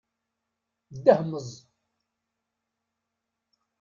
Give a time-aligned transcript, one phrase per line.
[0.95, 1.49] Ddehmeẓ.